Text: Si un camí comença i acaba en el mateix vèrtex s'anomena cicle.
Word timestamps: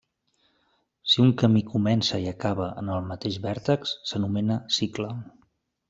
Si 1.11 1.21
un 1.25 1.33
camí 1.41 1.61
comença 1.73 2.21
i 2.25 2.27
acaba 2.33 2.71
en 2.83 2.91
el 2.97 3.07
mateix 3.13 3.41
vèrtex 3.47 3.97
s'anomena 4.13 4.63
cicle. 4.81 5.17